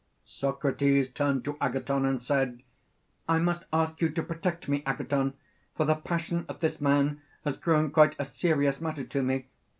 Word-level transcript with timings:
Socrates 0.25 1.13
turned 1.13 1.45
to 1.45 1.57
Agathon 1.61 2.07
and 2.07 2.23
said: 2.23 2.63
I 3.29 3.37
must 3.37 3.65
ask 3.71 4.01
you 4.01 4.09
to 4.09 4.23
protect 4.23 4.67
me, 4.67 4.81
Agathon; 4.83 5.35
for 5.75 5.85
the 5.85 5.93
passion 5.93 6.43
of 6.49 6.59
this 6.59 6.81
man 6.81 7.21
has 7.43 7.55
grown 7.55 7.91
quite 7.91 8.15
a 8.17 8.25
serious 8.25 8.81
matter 8.81 9.03
to 9.03 9.21
me. 9.21 9.47